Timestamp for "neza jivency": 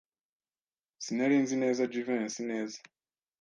1.63-2.41